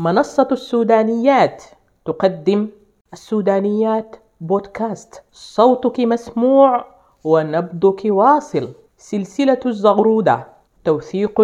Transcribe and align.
منصة 0.00 0.48
السودانيات. 0.52 1.64
تقدم 2.04 2.68
السودانيات 3.12 4.16
بودكاست. 4.40 5.22
صوتك 5.32 6.00
مسموع 6.00 6.86
ونبضك 7.24 8.00
واصل. 8.04 8.68
سلسلة 8.98 9.60
الزغرودة. 9.66 10.46
توثيق 10.84 11.40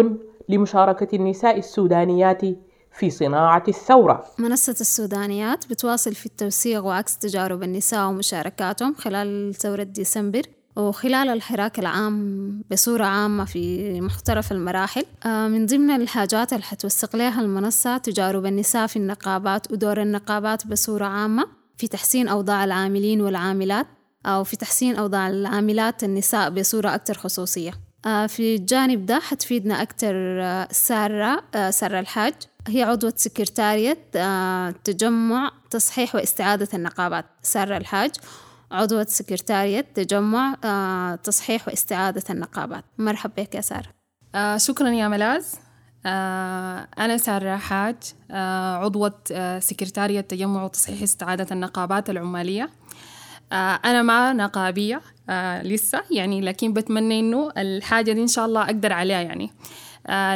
لمشاركة 0.49 1.15
النساء 1.15 1.57
السودانيات 1.57 2.41
في 2.91 3.09
صناعة 3.09 3.63
الثورة. 3.67 4.23
منصة 4.39 4.75
السودانيات 4.81 5.69
بتواصل 5.69 6.13
في 6.13 6.25
التوثيق 6.25 6.85
وعكس 6.85 7.17
تجارب 7.17 7.63
النساء 7.63 8.07
ومشاركاتهم 8.09 8.93
خلال 8.93 9.55
ثورة 9.55 9.83
ديسمبر. 9.83 10.41
وخلال 10.75 11.29
الحراك 11.29 11.79
العام 11.79 12.61
بصورة 12.71 13.05
عامة 13.05 13.45
في 13.45 14.01
مختلف 14.01 14.51
المراحل 14.51 15.05
آه، 15.25 15.47
من 15.47 15.65
ضمن 15.65 15.91
الحاجات 16.01 16.53
اللي 16.53 16.63
حتوثق 16.63 17.15
لها 17.15 17.41
المنصة 17.41 17.97
تجارب 17.97 18.45
النساء 18.45 18.87
في 18.87 18.95
النقابات 18.95 19.71
ودور 19.71 20.01
النقابات 20.01 20.67
بصورة 20.67 21.05
عامة 21.05 21.47
في 21.77 21.87
تحسين 21.87 22.27
أوضاع 22.27 22.63
العاملين 22.63 23.21
والعاملات 23.21 23.87
أو 24.25 24.43
في 24.43 24.55
تحسين 24.55 24.95
أوضاع 24.95 25.29
العاملات 25.29 26.03
النساء 26.03 26.49
بصورة 26.49 26.95
أكثر 26.95 27.13
خصوصية. 27.13 27.71
آه، 28.05 28.27
في 28.27 28.55
الجانب 28.55 29.05
ده 29.05 29.19
حتفيدنا 29.19 29.81
أكثر 29.81 30.15
آه، 30.41 30.67
سارة 30.71 31.43
سارة 31.69 31.99
الحاج. 31.99 32.33
هي 32.67 32.83
عضوة 32.83 33.13
سكرتارية 33.15 33.97
تجمع 34.83 35.51
تصحيح 35.69 36.15
واستعادة 36.15 36.67
النقابات. 36.73 37.25
سارة 37.41 37.77
الحاج 37.77 38.11
عضوة 38.71 39.05
سكرتارية 39.09 39.81
تجمع 39.81 40.55
آه، 40.63 41.15
تصحيح 41.15 41.67
واستعادة 41.67 42.23
النقابات. 42.29 42.83
مرحبا 42.97 43.43
بك 43.43 43.55
يا 43.55 43.61
سارة. 43.61 43.87
آه 44.35 44.57
شكرا 44.57 44.89
يا 44.89 45.07
ملاز 45.07 45.55
آه 46.05 46.87
أنا 46.99 47.17
سارة 47.17 47.55
حاج 47.57 47.95
عضوة 48.81 49.13
سكرتارية 49.59 50.21
تجمع 50.21 50.63
وتصحيح 50.63 51.01
استعادة 51.01 51.47
النقابات 51.51 52.09
العمالية. 52.09 52.69
أنا 53.85 54.01
ما 54.01 54.33
نقابية 54.33 55.01
لسه 55.63 56.01
يعني 56.11 56.41
لكن 56.41 56.73
بتمنى 56.73 57.19
إنه 57.19 57.51
الحاجة 57.57 58.11
دي 58.11 58.21
إن 58.21 58.27
شاء 58.27 58.45
الله 58.45 58.63
أقدر 58.63 58.93
عليها 58.93 59.21
يعني. 59.21 59.51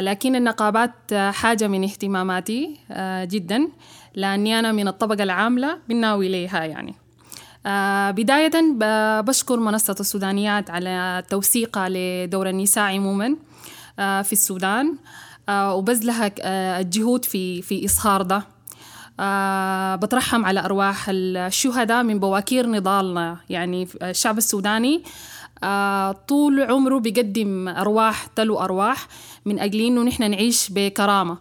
لكن 0.00 0.36
النقابات 0.36 1.14
حاجة 1.14 1.68
من 1.68 1.84
اهتماماتي 1.84 2.80
جدا 3.22 3.68
لأني 4.14 4.58
أنا 4.58 4.72
من 4.72 4.88
الطبقة 4.88 5.22
العاملة 5.22 5.78
بناوي 5.88 6.28
ليها 6.28 6.64
يعني. 6.64 6.94
بداية 8.10 8.50
بشكر 9.20 9.60
منصة 9.60 9.96
السودانيات 10.00 10.70
على 10.70 11.22
توثيقها 11.28 11.88
لدور 11.90 12.48
النساء 12.48 12.84
عموما 12.84 13.36
آه 13.98 14.22
في 14.22 14.32
السودان 14.32 14.96
آه 15.48 15.74
وبذلها 15.74 16.30
آه 16.40 16.80
الجهود 16.80 17.24
في 17.24 17.62
في 17.62 17.84
إظهار 17.84 18.22
ده. 18.22 18.42
آه 19.20 19.96
بترحم 19.96 20.44
على 20.44 20.60
أرواح 20.60 21.06
الشهداء 21.08 22.02
من 22.02 22.18
بواكير 22.18 22.66
نضالنا. 22.66 23.36
يعني 23.50 23.88
الشعب 24.02 24.38
السوداني 24.38 25.02
آه 25.64 26.12
طول 26.12 26.62
عمره 26.62 26.98
بيقدم 26.98 27.68
أرواح 27.68 28.26
تلو 28.26 28.60
أرواح 28.60 29.08
من 29.44 29.58
أجل 29.58 29.80
إنه 29.80 30.02
نحن 30.02 30.30
نعيش 30.30 30.68
بكرامة. 30.70 31.38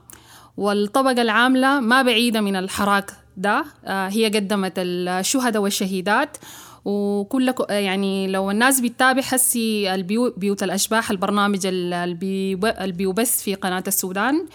والطبقة 0.57 1.21
العاملة 1.21 1.79
ما 1.79 2.01
بعيدة 2.01 2.41
من 2.41 2.55
الحراك 2.55 3.11
ده 3.39 3.65
آه، 3.85 4.07
هي 4.07 4.25
قدمت 4.25 4.73
الشهداء 4.77 5.61
والشهيدات. 5.61 6.37
وكل 6.85 7.53
يعني 7.69 8.27
لو 8.27 8.51
الناس 8.51 8.79
بتتابع 8.79 9.21
حسي 9.21 10.03
بيوت 10.37 10.63
الأشباح 10.63 11.11
البرنامج 11.11 11.59
اللي 11.65 12.91
بيبث 12.91 13.43
في 13.43 13.55
قناة 13.55 13.83
السودان 13.87 14.45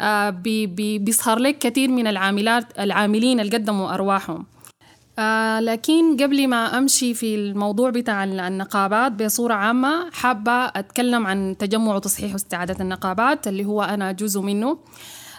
آه، 0.00 0.30
بي 0.30 0.66
بي 0.66 0.98
بيظهر 0.98 1.38
لك 1.38 1.58
كثير 1.58 1.88
من 1.90 2.06
العاملات 2.06 2.78
العاملين 2.78 3.40
اللي 3.40 3.56
قدموا 3.56 3.94
أرواحهم. 3.94 4.46
آه 5.18 5.60
لكن 5.60 6.16
قبل 6.16 6.48
ما 6.48 6.78
أمشي 6.78 7.14
في 7.14 7.34
الموضوع 7.34 7.90
بتاع 7.90 8.24
النقابات 8.24 9.12
بصورة 9.12 9.54
عامة 9.54 10.10
حابة 10.12 10.52
أتكلم 10.52 11.26
عن 11.26 11.56
تجمع 11.58 11.94
وتصحيح 11.94 12.32
واستعادة 12.32 12.76
النقابات 12.80 13.48
اللي 13.48 13.64
هو 13.64 13.82
أنا 13.82 14.12
جزء 14.12 14.40
منه. 14.40 14.78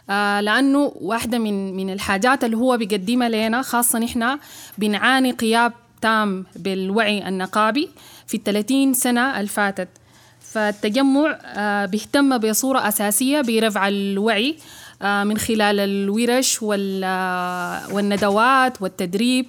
آه 0.10 0.42
لأنه 0.42 0.92
واحدة 0.96 1.38
من 1.38 1.76
من 1.76 1.90
الحاجات 1.90 2.44
اللي 2.44 2.58
هو 2.58 2.78
بيقدمها 2.78 3.30
لنا 3.30 3.62
خاصة 3.62 4.00
نحن 4.00 4.40
بنعاني 4.78 5.36
غياب 5.42 5.74
تام 6.02 6.46
بالوعي 6.56 7.28
النقابي 7.28 7.90
في 8.28 8.38
الثلاثين 8.38 8.94
سنة 8.94 9.40
الفاتت. 9.40 9.88
فالتجمع 10.42 11.40
آه 11.46 11.86
بيهتم 11.86 12.38
بصورة 12.38 12.88
أساسية 12.88 13.42
برفع 13.42 13.88
الوعي 13.88 14.56
آه 15.02 15.24
من 15.24 15.38
خلال 15.38 15.80
الورش 15.80 16.64
والندوات 17.94 18.82
والتدريب. 18.82 19.46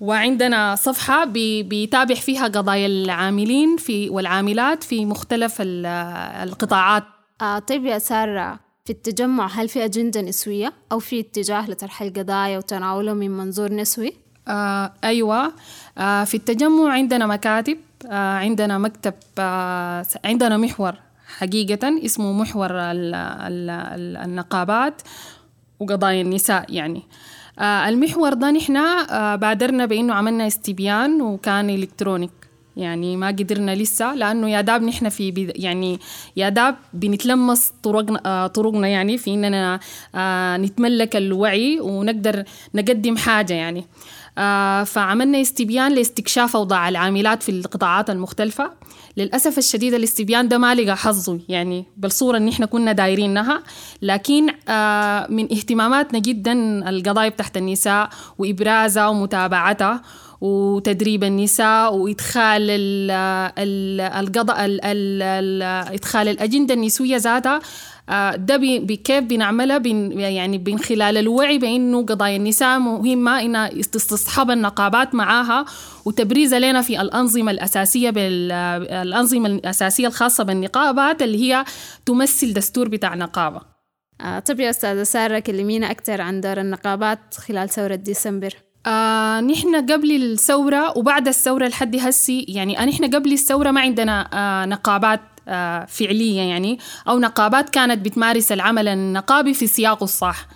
وعندنا 0.00 0.74
صفحة 0.74 1.24
بيتابع 1.24 2.14
فيها 2.14 2.44
قضايا 2.44 2.86
العاملين 2.86 3.76
في 3.76 4.10
والعاملات 4.10 4.82
في 4.82 5.06
مختلف 5.06 5.56
القطاعات. 5.60 7.04
طيب 7.68 7.84
يا 7.86 7.98
سارة 7.98 8.69
في 8.84 8.90
التجمع 8.92 9.46
هل 9.46 9.68
في 9.68 9.84
أجندة 9.84 10.20
نسوية؟ 10.20 10.72
أو 10.92 10.98
في 10.98 11.20
اتجاه 11.20 11.70
لطرح 11.70 12.02
القضايا 12.02 12.58
وتناوله 12.58 13.12
من 13.12 13.30
منظور 13.30 13.72
نسوي؟ 13.72 14.12
آه 14.48 14.92
أيوة. 15.04 15.52
آه 15.98 16.24
في 16.24 16.34
التجمع 16.36 16.92
عندنا 16.92 17.26
مكاتب 17.26 17.78
آه 18.10 18.34
عندنا 18.38 18.78
مكتب 18.78 19.14
آه 19.38 20.06
عندنا 20.24 20.56
محور 20.56 20.92
حقيقة 21.38 22.04
اسمه 22.04 22.32
محور 22.32 22.70
ال 22.70 23.14
ال 23.14 23.70
ال 23.70 24.16
النقابات 24.16 25.02
وقضايا 25.80 26.22
النساء 26.22 26.64
يعني. 26.74 27.02
آه 27.58 27.88
المحور 27.88 28.32
ده 28.34 28.50
نحن 28.50 28.76
آه 28.76 29.36
بادرنا 29.36 29.86
بأنه 29.86 30.14
عملنا 30.14 30.46
استبيان 30.46 31.22
وكان 31.22 31.70
إلكترونيك. 31.70 32.30
يعني 32.80 33.16
ما 33.16 33.26
قدرنا 33.26 33.74
لسه 33.74 34.14
لأنه 34.14 34.50
يا 34.50 34.60
داب 34.60 34.82
نحن 34.82 35.08
في 35.08 35.52
يعني 35.56 35.98
يا 36.36 36.48
داب 36.48 36.76
بنتلمس 36.92 37.72
طرقنا 37.82 38.20
آه 38.26 38.46
طرقنا 38.46 38.88
يعني 38.88 39.18
في 39.18 39.34
إننا 39.34 39.80
آه 40.14 40.56
نتملك 40.56 41.16
الوعي 41.16 41.80
ونقدر 41.80 42.44
نقدم 42.74 43.16
حاجة 43.16 43.54
يعني. 43.54 43.86
آه 44.38 44.84
فعملنا 44.84 45.40
استبيان 45.40 45.92
لاستكشاف 45.94 46.56
أوضاع 46.56 46.88
العاملات 46.88 47.42
في 47.42 47.48
القطاعات 47.48 48.10
المختلفة. 48.10 48.70
للأسف 49.16 49.58
الشديد 49.58 49.94
الاستبيان 49.94 50.48
ده 50.48 50.58
ما 50.58 50.74
لقى 50.74 50.96
حظه 50.96 51.40
يعني 51.48 51.84
بالصورة 51.96 52.36
اللي 52.36 52.50
إحنا 52.50 52.66
كنا 52.66 52.92
دايرينها. 52.92 53.62
لكن 54.02 54.46
من 55.28 55.52
اهتماماتنا 55.52 56.18
جدا 56.18 56.52
القضايا 56.88 57.28
تحت 57.28 57.56
النساء 57.56 58.08
وإبرازها 58.38 59.08
ومتابعتها. 59.08 60.02
وتدريب 60.40 61.24
النساء 61.24 61.94
وإدخال 61.94 62.70
القضاء 64.00 64.56
إدخال 65.94 66.28
الأجندة 66.28 66.74
النسوية 66.74 67.16
ذاتها 67.16 67.60
آه، 68.10 68.36
ده 68.36 68.56
كيف 69.04 69.24
بنعملها 69.24 69.78
بن 69.78 70.20
يعني 70.20 70.58
من 70.58 70.78
خلال 70.78 71.16
الوعي 71.16 71.58
بأنه 71.58 72.02
قضايا 72.06 72.36
النساء 72.36 72.78
مهمة 72.78 73.40
انها 73.40 73.68
تستصحب 73.68 74.50
النقابات 74.50 75.14
معاها 75.14 75.64
وتبريزها 76.04 76.58
لنا 76.58 76.82
في 76.82 77.00
الأنظمة 77.00 77.50
الأساسية 77.50 78.10
بالانظمه 78.10 79.48
الأساسية 79.48 80.06
الخاصة 80.06 80.44
بالنقابات 80.44 81.22
اللي 81.22 81.38
هي 81.52 81.64
تمثل 82.06 82.52
دستور 82.52 82.88
بتاع 82.88 83.14
نقابة. 83.14 83.60
آه 84.20 84.38
طب 84.38 84.60
يا 84.60 84.70
أستاذة 84.70 85.02
سارة 85.02 85.38
كلمينا 85.38 85.90
أكثر 85.90 86.20
عن 86.20 86.40
دور 86.40 86.60
النقابات 86.60 87.34
خلال 87.34 87.68
ثورة 87.68 87.94
ديسمبر. 87.94 88.54
آه 88.86 89.40
نحن 89.40 89.76
قبل 89.76 90.10
الثورة 90.22 90.98
وبعد 90.98 91.28
الثورة 91.28 91.66
لحد 91.68 91.96
هسي 91.96 92.46
يعني 92.48 92.74
نحن 92.76 93.04
قبل 93.14 93.32
الثورة 93.32 93.70
ما 93.70 93.80
عندنا 93.80 94.28
آه 94.32 94.66
نقابات 94.66 95.20
آه 95.48 95.84
فعلية 95.84 96.40
يعني 96.40 96.78
أو 97.08 97.18
نقابات 97.18 97.70
كانت 97.70 98.04
بتمارس 98.04 98.52
العمل 98.52 98.88
النقابي 98.88 99.54
في 99.54 99.66
سياقه 99.66 100.04
الصح. 100.04 100.46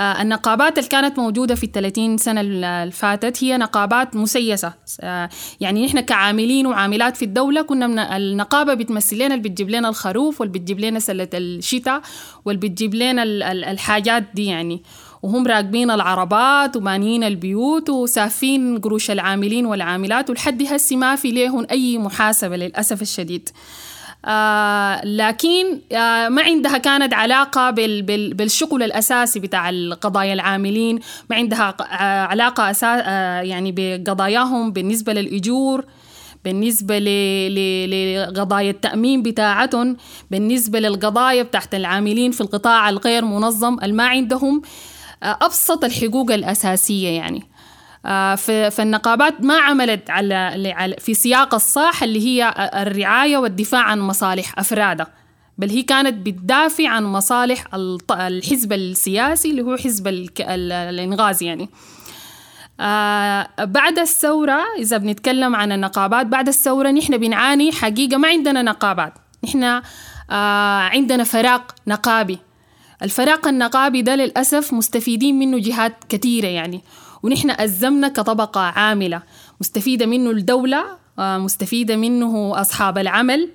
آه 0.00 0.22
النقابات 0.22 0.78
اللي 0.78 0.88
كانت 0.88 1.18
موجودة 1.18 1.54
في 1.54 1.64
الثلاثين 1.64 2.18
سنة 2.18 2.40
اللي 2.40 2.90
فاتت 2.92 3.44
هي 3.44 3.56
نقابات 3.56 4.16
مسيسة. 4.16 4.72
آه 5.00 5.28
يعني 5.60 5.86
نحن 5.86 6.00
كعاملين 6.00 6.66
وعاملات 6.66 7.16
في 7.16 7.24
الدولة 7.24 7.62
كنا 7.62 7.86
من 7.86 7.98
النقابة 7.98 8.74
بتمثل 8.74 9.16
لنا 9.16 9.34
اللي 9.34 9.48
بتجيب 9.48 9.70
لنا 9.70 9.88
الخروف 9.88 10.40
واللي 10.40 10.58
بتجيب 10.58 10.80
لنا 10.80 10.98
سلة 10.98 11.28
الشتاء 11.34 12.00
واللي 12.44 12.68
بتجيب 12.68 12.94
لنا 12.94 13.22
الحاجات 13.52 14.24
دي 14.34 14.44
يعني. 14.46 14.82
وهم 15.22 15.46
راكبين 15.46 15.90
العربات 15.90 16.76
وبانيين 16.76 17.24
البيوت 17.24 17.90
وسافين 17.90 18.78
قروش 18.78 19.10
العاملين 19.10 19.66
والعاملات 19.66 20.30
ولحد 20.30 20.62
هسي 20.62 20.96
ما 20.96 21.16
في 21.16 21.30
ليهم 21.30 21.66
أي 21.70 21.98
محاسبة 21.98 22.56
للأسف 22.56 23.02
الشديد. 23.02 23.48
آه 24.24 25.04
لكن 25.04 25.80
آه 25.92 26.28
ما 26.28 26.42
عندها 26.42 26.78
كانت 26.78 27.14
علاقة 27.14 27.70
بال 27.70 28.02
بال 28.02 28.34
بالشغل 28.34 28.82
الأساسي 28.82 29.40
بتاع 29.40 29.70
القضايا 29.70 30.32
العاملين 30.32 30.98
ما 31.30 31.36
عندها 31.36 31.74
آه 31.80 32.26
علاقة 32.26 32.70
أساس 32.70 33.02
آه 33.06 33.40
يعني 33.40 33.74
بقضاياهم 33.76 34.72
بالنسبة 34.72 35.12
للأجور 35.12 35.84
بالنسبة 36.44 36.98
لقضايا 36.98 38.70
التأمين 38.70 39.22
بتاعتهم 39.22 39.96
بالنسبة 40.30 40.78
للقضايا 40.80 41.42
بتاعت 41.42 41.74
العاملين 41.74 42.30
في 42.30 42.40
القطاع 42.40 42.88
الغير 42.88 43.24
منظم 43.24 43.76
ما 43.88 44.06
عندهم 44.06 44.62
أبسط 45.22 45.84
الحقوق 45.84 46.32
الأساسية 46.32 47.08
يعني. 47.08 47.42
آه، 48.06 48.34
فالنقابات 48.70 49.40
ما 49.40 49.58
عملت 49.58 50.10
على 50.10 50.96
في 50.98 51.14
سياق 51.14 51.54
الصاح 51.54 52.02
اللي 52.02 52.26
هي 52.26 52.54
الرعاية 52.74 53.36
والدفاع 53.36 53.82
عن 53.82 54.00
مصالح 54.00 54.58
أفرادها 54.58 55.06
بل 55.58 55.70
هي 55.70 55.82
كانت 55.82 56.26
بتدافع 56.26 56.88
عن 56.88 57.04
مصالح 57.04 57.64
الحزب 58.10 58.72
السياسي 58.72 59.50
اللي 59.50 59.62
هو 59.62 59.76
حزب 59.76 60.08
الإنغاز 60.40 61.42
يعني. 61.42 61.68
آه 62.80 63.48
بعد 63.58 63.98
الثورة 63.98 64.60
إذا 64.78 64.96
بنتكلم 64.96 65.56
عن 65.56 65.72
النقابات 65.72 66.26
بعد 66.26 66.48
الثورة 66.48 66.90
نحن 66.90 67.16
بنعاني 67.16 67.72
حقيقة 67.72 68.16
ما 68.16 68.28
عندنا 68.28 68.62
نقابات. 68.62 69.14
نحن 69.44 69.62
آه 69.62 69.82
عندنا 70.80 71.24
فراق 71.24 71.74
نقابي. 71.86 72.38
الفراق 73.02 73.48
النقابي 73.48 74.02
ده 74.02 74.14
للأسف 74.16 74.72
مستفيدين 74.72 75.38
منه 75.38 75.58
جهات 75.58 75.96
كثيرة 76.08 76.46
يعني. 76.46 76.80
ونحن 77.22 77.50
أزمنا 77.50 78.08
كطبقة 78.08 78.60
عاملة. 78.60 79.22
مستفيدة 79.60 80.06
منه 80.06 80.30
الدولة 80.30 80.84
آه 81.18 81.38
مستفيدة 81.38 81.96
منه 81.96 82.60
أصحاب 82.60 82.98
العمل 82.98 83.48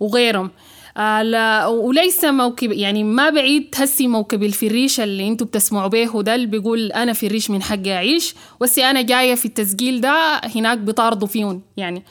وغيرهم. 0.00 0.50
آه 0.96 1.68
وليس 1.68 2.24
موكب 2.24 2.72
يعني 2.72 3.04
ما 3.04 3.30
بعيد 3.30 3.74
هسي 3.76 4.08
موكب 4.08 4.42
الفريش 4.42 5.00
اللي 5.00 5.28
أنتوا 5.28 5.46
بتسمعوا 5.46 5.88
به 5.88 6.22
ده 6.22 6.34
اللي 6.34 6.46
بيقول 6.46 6.92
أنا 6.92 7.12
فريش 7.12 7.50
من 7.50 7.62
حقي 7.62 7.92
أعيش 7.92 8.34
وسي 8.60 8.84
أنا 8.84 9.02
جاية 9.02 9.34
في 9.34 9.44
التسجيل 9.44 10.00
ده 10.00 10.40
هناك 10.56 10.78
بيطاردوا 10.78 11.28
فيهم 11.28 11.62
يعني. 11.76 12.02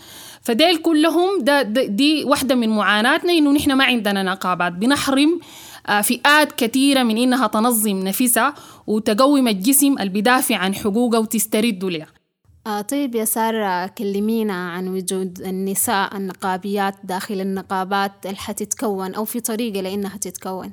فديل 0.48 0.78
كلهم 0.78 1.44
ده, 1.44 1.62
دي 1.62 2.24
واحدة 2.24 2.56
من 2.56 2.70
معاناتنا 2.70 3.34
إنه 3.34 3.52
نحن 3.52 3.72
ما 3.72 3.84
عندنا 3.84 4.24
نقابات. 4.24 4.74
بنحرم 4.74 5.40
آه، 5.88 6.02
فئات 6.02 6.52
كثيرة 6.52 7.04
من 7.04 7.18
إنها 7.18 7.48
تنظم 7.48 7.98
نفسها 8.00 8.54
وتقوم 8.88 9.48
الجسم 9.48 9.94
اللي 9.94 10.10
بيدافع 10.10 10.56
عن 10.56 10.76
حقوقها 10.76 11.20
وتسترد 11.20 11.84
لها. 11.84 12.08
آه 12.68 12.82
طيب 12.82 13.16
يا 13.16 13.26
سارة 13.26 13.88
كلمينا 13.88 14.72
عن 14.72 14.88
وجود 14.88 15.42
النساء 15.42 16.18
النقابيات 16.18 16.96
داخل 17.04 17.42
النقابات 17.42 18.12
اللي 18.26 18.38
حتتكون 18.38 19.16
أو 19.16 19.26
في 19.26 19.40
طريقة 19.40 19.82
لإنها 19.82 20.18
تتكون؟ 20.18 20.72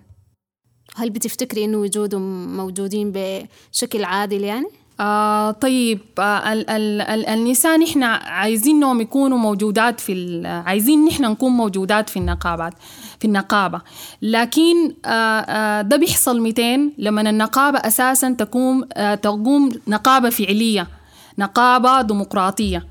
هل 0.97 1.11
بتفتكري 1.11 1.65
إنه 1.65 1.79
وجودهم 1.79 2.57
موجودين 2.57 3.13
بشكل 3.15 4.05
عادل 4.05 4.45
يعني؟ 4.45 4.69
آه 5.01 5.51
طيب 5.51 5.99
آه 6.19 6.53
ال 6.53 6.71
ال 6.71 7.01
ال 7.01 7.27
النساء 7.27 7.79
نحن 7.79 8.03
عايزينهم 8.03 9.01
يكونوا 9.01 9.39
موجودات 9.39 10.01
في 10.01 10.43
عايزين 10.67 11.05
نحن 11.05 11.25
نكون 11.25 11.53
موجودات 11.53 12.11
في 12.11 12.17
النقابات 12.17 12.75
في 13.21 13.25
النقابة. 13.25 13.81
لكن 14.23 14.95
آه 15.05 15.09
آه 15.41 15.83
ده 15.83 15.97
بيحصل 15.97 16.41
200 16.41 16.91
لما 16.99 17.21
النقابة 17.31 17.79
أساسا 17.79 18.31
تقوم 18.33 18.85
آه 18.93 19.15
تقوم 19.15 19.71
نقابة 19.89 20.31
فعلية 20.31 20.89
نقابة 21.39 22.03
ديمقراطية. 22.03 22.87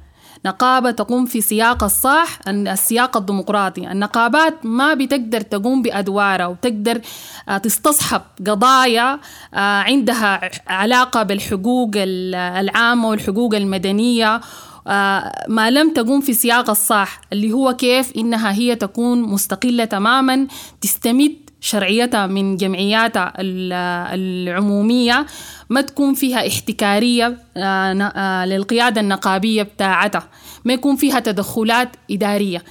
نقابة 0.45 0.91
تقوم 0.91 1.25
في 1.25 1.41
سياق 1.41 1.83
الصح 1.83 2.39
السياق 2.47 3.17
الديمقراطي. 3.17 3.91
النقابات 3.91 4.65
ما 4.65 4.93
بتقدر 4.93 5.41
تقوم 5.41 5.81
بأدوارها 5.81 6.47
وتقدر 6.47 7.01
آه، 7.49 7.57
تستصحب 7.57 8.21
قضايا 8.47 9.19
آه، 9.53 9.81
عندها 9.81 10.51
علاقة 10.67 11.23
بالحقوق 11.23 11.91
العامة 11.95 13.09
والحقوق 13.09 13.55
المدنية. 13.55 14.41
آه، 14.87 15.45
ما 15.47 15.69
لم 15.69 15.93
تقوم 15.93 16.21
في 16.21 16.33
سياق 16.33 16.69
الصح 16.69 17.21
اللي 17.33 17.53
هو 17.53 17.73
كيف 17.73 18.11
إنها 18.17 18.51
هي 18.51 18.75
تكون 18.75 19.21
مستقلة 19.21 19.85
تماما 19.85 20.47
تستمد 20.81 21.42
شرعيتها 21.63 22.27
من 22.27 22.57
جمعياتها 22.57 23.33
العمومية 24.13 25.25
ما 25.69 25.81
تكون 25.81 26.13
فيها 26.13 26.47
احتكارية 26.47 27.37
آه، 27.57 28.11
آه، 28.15 28.45
للقيادة 28.45 29.01
النقابية 29.01 29.63
بتاعتها. 29.63 30.29
ما 30.65 30.73
يكون 30.73 30.95
فيها 30.95 31.19
تدخلات 31.19 31.89
إدارية. 32.11 32.63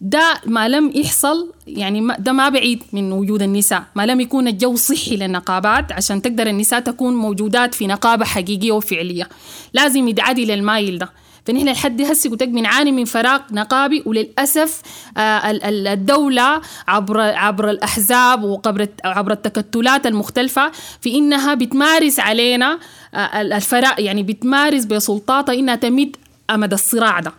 ده 0.00 0.40
ما 0.46 0.68
لم 0.68 0.92
يحصل 0.94 1.52
يعني 1.66 2.08
ده 2.18 2.32
ما 2.32 2.48
بعيد 2.48 2.82
من 2.92 3.12
وجود 3.12 3.42
النساء. 3.42 3.82
ما 3.94 4.06
لم 4.06 4.20
يكون 4.20 4.48
الجو 4.48 4.76
صحي 4.76 5.16
للنقابات 5.16 5.92
عشان 5.92 6.22
تقدر 6.22 6.46
النساء 6.46 6.80
تكون 6.80 7.14
موجودات 7.16 7.74
في 7.74 7.86
نقابة 7.86 8.24
حقيقية 8.24 8.72
وفعلية. 8.72 9.28
لازم 9.72 10.08
يدعدي 10.08 10.44
للمايل 10.44 10.98
ده. 10.98 11.10
فنحن 11.44 11.68
لحد 11.68 12.02
هسه 12.02 12.30
قلت 12.30 12.42
بنعاني 12.42 12.92
من 12.92 13.04
فراغ 13.04 13.40
نقابي 13.50 14.02
وللأسف 14.06 14.82
آه، 15.16 15.50
الدولة 15.68 16.60
عبر 16.88 17.20
عبر 17.20 17.70
الأحزاب 17.70 18.42
وعبر 18.44 18.88
عبر 19.04 19.32
التكتلات 19.32 20.06
المختلفة 20.06 20.72
في 21.00 21.14
إنها 21.14 21.54
بتمارس 21.54 22.20
علينا 22.20 22.78
آه، 23.14 23.40
الفراغ 23.40 24.00
يعني 24.00 24.22
بتمارس 24.22 24.84
بسلطاتها 24.84 25.54
إنها 25.54 25.74
تمد 25.74 26.16
أمد 26.50 26.72
الصراع 26.72 27.20
ده 27.20 27.32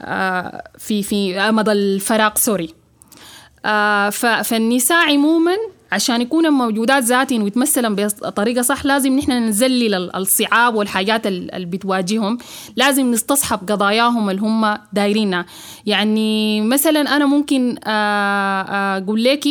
آه، 0.00 0.64
في 0.78 1.02
في 1.02 1.40
أمد 1.40 1.68
الفراغ 1.68 2.30
سوري. 2.34 2.74
فالنساء 4.42 5.12
عموما 5.12 5.56
عشان 5.92 6.20
يكونوا 6.20 6.50
موجودات 6.50 7.02
ذاتهم 7.02 7.42
ويتمثلا 7.42 7.94
بطريقة 7.94 8.62
صح 8.62 8.84
لازم 8.84 9.16
نحن 9.18 9.32
نذلل 9.32 10.16
الصعاب 10.16 10.74
والحاجات 10.74 11.26
اللي 11.26 11.66
بتواجههم. 11.66 12.38
لازم 12.76 13.10
نستصحب 13.10 13.58
قضاياهم 13.70 14.30
اللي 14.30 14.42
هم 14.42 14.78
دايرينها. 14.92 15.46
يعني 15.86 16.60
مثلا 16.60 17.16
أنا 17.16 17.26
ممكن 17.26 17.76
آه، 17.84 18.62
آه، 18.62 18.98
أقول 18.98 19.24
لك 19.24 19.44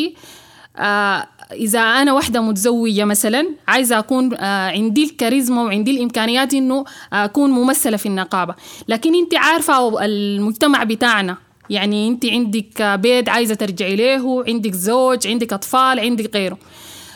آه، 0.78 1.28
إذا 1.52 1.80
أنا 1.80 2.14
واحدة 2.14 2.42
متزوجة 2.42 3.06
مثلا 3.06 3.50
عايزة 3.68 4.00
أكون 4.00 4.36
عندي 4.44 5.04
الكاريزما 5.04 5.64
وعندي 5.64 5.92
الإمكانيات 5.92 6.54
إنه 6.54 6.86
أكون 7.14 7.50
ممثلة 7.52 7.98
في 7.98 8.06
النقابة. 8.06 8.56
لكن 8.88 9.16
أنت 9.16 9.36
عارفة 9.36 10.06
المجتمع 10.06 10.84
بتاعنا 10.84 11.38
يعني 11.70 12.08
انت 12.08 12.26
عندك 12.26 12.82
بيت 12.82 13.30
عايزة 13.30 13.56
ترجعي 13.56 13.96
له 13.96 14.44
عندك 14.48 14.74
زوج 14.74 15.28
عندك 15.28 15.54
أطفال 15.54 16.00
عندك 16.00 16.36
غيره. 16.36 16.58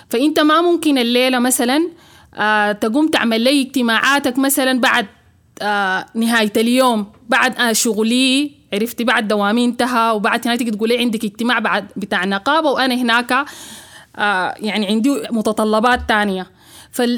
فانت 0.09 0.39
ما 0.39 0.61
ممكن 0.61 0.97
الليلة 0.97 1.39
مثلا 1.39 1.89
آه 2.35 2.71
تقوم 2.71 3.07
تعمل 3.07 3.41
لي 3.41 3.61
اجتماعاتك 3.61 4.37
مثلا 4.39 4.79
بعد 4.79 5.05
آه 5.61 6.05
نهاية 6.15 6.53
اليوم 6.57 7.05
بعد 7.29 7.55
آه 7.59 7.73
شغلي 7.73 8.51
عرفتي؟ 8.73 9.03
بعد 9.03 9.27
دوامي 9.27 9.65
انتهى 9.65 10.11
وبعد 10.11 10.47
هناك 10.47 10.59
تقولي 10.59 10.97
عندك 10.97 11.25
اجتماع 11.25 11.59
بعد 11.59 11.87
بتاع 11.95 12.25
نقابة 12.25 12.69
وأنا 12.71 12.95
هناك 12.95 13.45
يعني 14.59 14.87
عندي 14.87 15.09
متطلبات 15.31 15.99
تانية. 16.09 16.47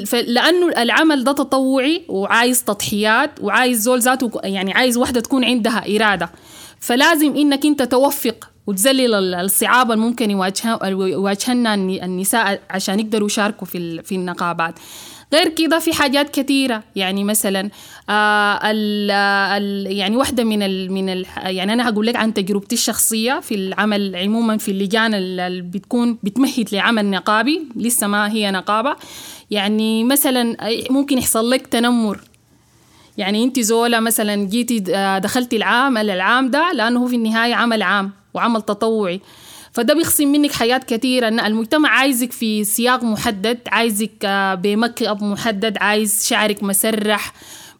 فلانه 0.06 0.82
العمل 0.82 1.24
ده 1.24 1.32
تطوعي 1.32 2.02
وعايز 2.08 2.64
تضحيات 2.64 3.30
وعايز 3.40 3.80
زول 3.82 4.00
ذاته 4.00 4.30
يعني 4.44 4.72
عايز 4.72 4.96
واحدة 4.96 5.20
تكون 5.20 5.44
عندها 5.44 5.96
إرادة. 5.96 6.30
فلازم 6.84 7.36
إنك 7.36 7.66
أنت 7.66 7.82
توفق 7.82 8.50
وتذلل 8.66 9.34
الصعاب 9.34 9.92
الممكن 9.92 10.30
يواجهنا 10.30 11.74
النساء 11.74 12.60
عشان 12.70 13.00
يقدروا 13.00 13.26
يشاركوا 13.26 13.66
في 13.66 14.02
في 14.02 14.14
النقابات. 14.14 14.74
غير 15.32 15.48
كده 15.48 15.78
في 15.78 15.92
حاجات 15.92 16.30
كثيرة. 16.30 16.82
يعني 16.96 17.24
مثلا 17.24 17.70
آه 18.10 18.60
ال 18.64 19.10
ال 19.10 19.96
يعني 19.96 20.16
واحدة 20.16 20.44
من 20.44 20.62
ال 20.62 20.92
من 20.92 21.08
ال 21.08 21.26
يعني 21.36 21.72
أنا 21.72 21.88
هقول 21.88 22.06
لك 22.06 22.16
عن 22.16 22.34
تجربتي 22.34 22.74
الشخصية 22.74 23.40
في 23.40 23.54
العمل 23.54 24.16
عموما 24.16 24.56
في 24.56 24.70
اللجان 24.70 25.14
اللي 25.14 25.60
بتكون 25.60 26.18
بتمهد 26.22 26.68
لعمل 26.72 27.10
نقابي. 27.10 27.62
لسه 27.76 28.06
ما 28.06 28.32
هي 28.32 28.50
نقابة. 28.50 28.96
يعني 29.50 30.04
مثلا 30.04 30.56
ممكن 30.90 31.18
يحصل 31.18 31.50
لك 31.50 31.66
تنمر. 31.66 32.20
يعني 33.18 33.44
انت 33.44 33.60
زولا 33.60 34.00
مثلا 34.00 34.34
جيتي 34.48 34.84
آه، 34.94 35.18
دخلتي 35.18 35.56
العام 35.56 35.96
العام 35.98 36.50
ده 36.50 36.72
لأنه 36.72 37.00
هو 37.02 37.06
في 37.06 37.16
النهاية 37.16 37.54
عمل 37.54 37.82
عام 37.82 38.10
وعمل 38.34 38.62
تطوعي. 38.62 39.20
فده 39.72 39.94
بيخصم 39.94 40.28
منك 40.28 40.52
حياة 40.52 40.78
كثيرة. 40.78 41.28
إن 41.28 41.40
المجتمع 41.40 41.88
عايزك 41.88 42.32
في 42.32 42.64
سياق 42.64 43.04
محدد 43.04 43.58
عايزك 43.68 44.24
آه، 44.24 44.54
بمكب 44.54 45.22
محدد 45.24 45.78
عايز 45.78 46.26
شعرك 46.26 46.62
مسرح 46.62 47.32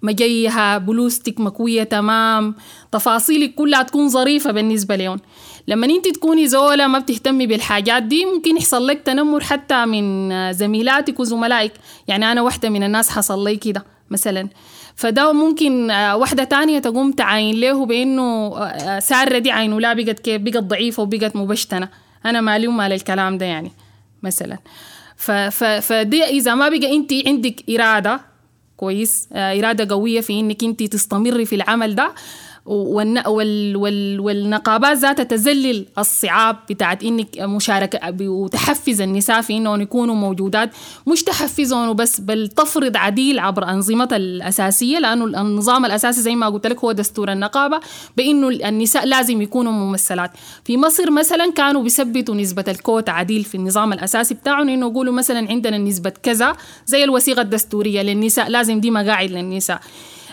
مجيها 0.03 0.79
بلوستك 0.79 1.41
مكوية 1.41 1.83
تمام. 1.83 2.55
تفاصيلك 2.93 3.55
كلها 3.55 3.83
تكون 3.83 4.09
ظريفة 4.09 4.51
بالنسبة 4.53 4.97
لهم. 4.97 5.21
لما 5.69 5.87
انت 5.87 6.09
تكوني 6.09 6.47
زولة 6.47 6.87
ما 6.87 6.99
بتهتمي 6.99 7.47
بالحاجات 7.47 8.03
دي 8.03 8.25
ممكن 8.25 8.57
يحصل 8.57 8.87
لك 8.87 9.01
تنمر 9.03 9.41
حتى 9.41 9.85
من 9.87 10.33
آه، 10.33 10.53
زميلاتك 10.53 11.21
وزملائك. 11.21 11.73
يعني 12.09 12.33
أنا 12.33 12.43
واحدة 12.43 12.69
من 12.69 12.83
الناس 12.83 13.11
حصل 13.11 13.45
لي 13.45 13.57
كده 13.57 13.85
مثلا. 14.11 14.49
فده 14.97 15.33
ممكن 15.33 15.91
آه، 15.91 16.17
واحدة 16.17 16.45
تانية 16.45 16.79
تقوم 16.79 17.13
تعاين 17.13 17.61
له 17.61 17.87
بأنه 17.87 18.23
آه، 18.23 18.65
آه، 18.65 18.99
سارة 18.99 19.39
دي 19.39 19.51
عينه 19.51 19.81
لا 19.81 19.93
بقت 19.93 20.19
كيف 20.21 20.43
بقت 20.43 20.63
ضعيفة 20.63 21.03
وبقت 21.03 21.37
مبشتنة 21.37 21.89
أنا 22.27 22.41
مالي 22.41 22.67
ومال 22.67 22.93
الكلام 22.93 23.39
ده 23.39 23.47
يعني 23.47 23.73
مثلا 24.23 24.59
فدي 25.81 26.25
إذا 26.25 26.55
ما 26.55 26.69
بقى 26.69 26.97
أنت 26.97 27.13
عندك 27.27 27.71
إرادة 27.71 28.21
كويس 28.77 29.29
إرادة 29.33 29.95
قوية 29.95 30.21
في 30.21 30.41
إنك 30.41 30.65
أنت 30.65 30.83
تستمري 30.83 31.45
في 31.45 31.55
العمل 31.55 31.95
ده. 31.95 32.13
والنقابات 34.19 34.97
ذاتها 34.97 35.23
تذلل 35.23 35.87
الصعاب 35.99 36.57
بتاعت 36.71 37.03
إنك 37.05 37.39
مشاركة 37.39 37.99
وتحفز 38.23 39.01
النساء 39.01 39.41
في 39.41 39.57
إنهم 39.57 39.81
يكونوا 39.81 40.15
موجودات 40.15 40.71
مش 41.07 41.23
تحفزهم 41.23 41.89
وبس 41.89 42.21
بل 42.21 42.49
تفرض 42.49 42.97
عديل 42.97 43.39
عبر 43.39 43.69
انظمتها 43.69 44.17
الأساسية 44.17 44.99
لأنه 44.99 45.25
النظام 45.25 45.85
الأساسي 45.85 46.21
زي 46.21 46.35
ما 46.37 46.49
قلت 46.49 46.67
لك 46.67 46.79
هو 46.85 46.93
دستور 46.93 47.33
النقابة 47.33 47.81
بإنه 48.17 48.49
النساء 48.49 49.07
لازم 49.07 49.43
يكونوا 49.43 49.73
ممثلات. 49.73 50.31
في 50.65 50.77
مصر 50.77 51.11
مثلا 51.11 51.53
كانوا 51.57 51.83
بيثبتوا 51.83 52.35
نسبة 52.35 52.65
الكوتا 52.69 53.11
عديل 53.11 53.45
في 53.45 53.55
النظام 53.55 53.93
الأساسي 53.93 54.35
بتاعهم 54.35 54.69
إنه 54.69 54.87
يقولوا 54.87 55.15
مثلا 55.15 55.49
عندنا 55.51 55.79
نسبة 55.79 56.13
كذا 56.23 56.57
زي 56.87 57.05
الوثيقة 57.05 57.43
الدستورية 57.43 58.03
للنساء 58.03 58.49
لازم 58.49 58.81
دي 58.81 58.91
مقاعد 58.91 59.31
للنساء. 59.31 59.81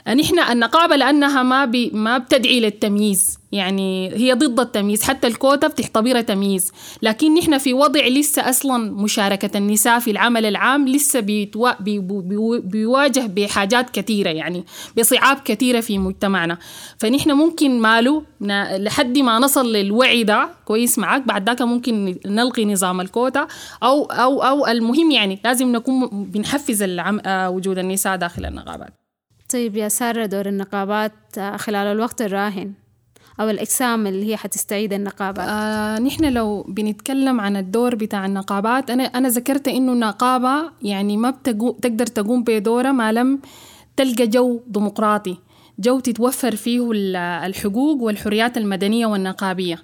نحن 0.07 0.39
النقابه 0.39 0.95
لانها 0.95 1.43
ما 1.43 1.65
بي 1.65 1.91
ما 1.93 2.17
بتدعي 2.17 2.59
للتمييز. 2.59 3.37
يعني 3.51 4.09
هي 4.13 4.33
ضد 4.33 4.59
التمييز. 4.59 5.03
حتى 5.03 5.27
الكوتا 5.27 5.67
بتعتبرها 5.67 6.21
تمييز. 6.21 6.71
لكن 7.01 7.33
نحن 7.35 7.57
في 7.57 7.73
وضع 7.73 8.07
لسه 8.07 8.49
أصلا 8.49 8.91
مشاركة. 8.91 9.57
النساء 9.57 9.99
في 9.99 10.11
العمل 10.11 10.45
العام 10.45 10.87
لسه 10.87 11.19
بيتوا 11.19 11.81
بي 11.81 11.99
بي 11.99 12.59
بيواجه 12.59 13.27
بحاجات 13.27 13.89
كثيرة. 13.89 14.29
يعني 14.29 14.65
بصعاب 14.97 15.37
كثيرة 15.45 15.79
في 15.79 15.97
مجتمعنا. 15.97 16.57
فنحن 16.99 17.31
ممكن 17.31 17.79
ماله 17.81 18.23
لحد 18.77 19.17
ما 19.17 19.39
نصل 19.39 19.73
للوعي 19.73 20.23
ده 20.23 20.49
كويس 20.65 20.99
معك 20.99 21.27
بعد 21.27 21.49
ذاك 21.49 21.61
ممكن 21.61 22.15
نلغي 22.25 22.65
نظام 22.65 23.01
الكوتا. 23.01 23.47
أو 23.83 24.05
أو 24.05 24.43
أو 24.43 24.67
المهم 24.67 25.11
يعني 25.11 25.39
لازم 25.45 25.71
نكون 25.71 26.09
بنحفز 26.11 26.83
العم 26.83 27.21
وجود 27.27 27.77
النساء 27.77 28.15
داخل 28.15 28.45
النقابات. 28.45 29.00
طيب 29.53 29.75
يا 29.77 29.87
سارة 29.87 30.25
دور 30.25 30.45
النقابات 30.45 31.11
خلال 31.55 31.87
الوقت 31.87 32.21
الراهن 32.21 32.73
أو 33.39 33.49
الأجسام 33.49 34.07
اللي 34.07 34.25
هي 34.31 34.37
حتستعيد 34.37 34.93
النقابات. 34.93 35.47
آه 35.49 35.99
نحن 35.99 36.33
لو 36.33 36.63
بنتكلم 36.63 37.41
عن 37.41 37.57
الدور 37.57 37.95
بتاع 37.95 38.25
النقابات 38.25 38.89
أنا 38.89 39.03
أنا 39.03 39.29
ذكرت 39.29 39.67
إنه 39.67 39.93
النقابة 39.93 40.71
يعني 40.81 41.17
ما 41.17 41.29
بتقو 41.29 41.71
تقدر 41.71 42.05
تقوم 42.05 42.43
بدورها 42.43 42.91
ما 42.91 43.11
لم 43.11 43.39
تلقى 43.97 44.27
جو 44.27 44.61
ديمقراطي. 44.67 45.37
جو 45.79 45.99
تتوفر 45.99 46.55
فيه 46.55 46.89
الحقوق 47.45 48.01
والحريات 48.01 48.57
المدنية 48.57 49.05
والنقابية. 49.05 49.79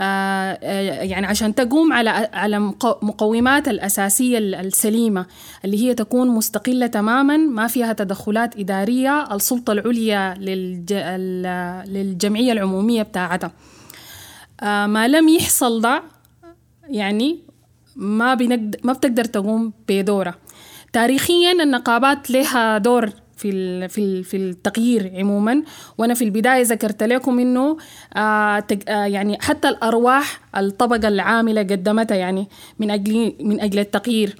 يعني 0.00 1.26
عشان 1.26 1.54
تقوم 1.54 1.92
على 1.92 2.10
على 2.32 2.58
مقومات 3.02 3.68
الأساسية 3.68 4.38
السليمة 4.38 5.26
اللي 5.64 5.84
هي 5.88 5.94
تكون 5.94 6.28
مستقلة 6.28 6.86
تماما 6.86 7.36
ما 7.36 7.66
فيها 7.66 7.92
تدخلات 7.92 8.56
إدارية 8.58 9.34
السلطة 9.34 9.72
العليا 9.72 10.34
للجمعية 11.86 12.52
العمومية 12.52 13.02
بتاعتها. 13.02 13.52
ما 14.86 15.08
لم 15.08 15.28
يحصل 15.28 15.80
ده 15.80 16.02
يعني 16.88 17.38
ما 17.96 18.34
بنقدر 18.34 18.78
ما 18.84 18.92
بتقدر 18.92 19.24
تقوم 19.24 19.72
بدورها 19.88 20.34
تاريخيا 20.92 21.52
النقابات 21.52 22.30
لها 22.30 22.78
دور 22.78 23.10
في 23.40 23.88
في 23.88 24.22
في 24.22 24.36
التغيير 24.36 25.12
عموما. 25.18 25.62
وأنا 25.98 26.14
في 26.14 26.24
البداية 26.24 26.62
ذكرت 26.62 27.02
لكم 27.02 27.38
إنه 27.38 27.76
آه 28.16 28.64
يعني 28.88 29.38
حتى 29.40 29.68
الأرواح 29.68 30.40
الطبقة 30.56 31.08
العاملة 31.08 31.60
قدمتها 31.62 32.16
يعني 32.16 32.48
من 32.78 32.90
أجل 32.90 33.32
من 33.40 33.60
أجل 33.60 33.78
التغيير. 33.78 34.36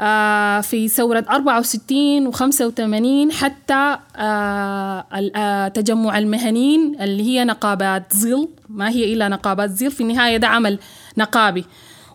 آه 0.00 0.60
في 0.60 0.88
ثورة 0.88 1.24
64 1.30 2.26
و 2.26 2.30
85 2.30 3.32
حتى 3.32 3.96
آه 4.16 5.68
تجمع 5.68 6.18
المهنيين 6.18 7.00
اللي 7.00 7.22
هي 7.22 7.44
نقابات 7.44 8.16
ظل. 8.16 8.48
ما 8.68 8.88
هي 8.90 9.12
إلا 9.12 9.28
نقابات 9.28 9.70
ظل 9.70 9.90
في 9.90 10.00
النهاية 10.00 10.36
ده 10.36 10.46
عمل 10.48 10.78
نقابي. 11.18 11.64